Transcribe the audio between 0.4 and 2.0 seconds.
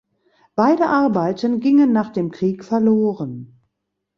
Beide Arbeiten gingen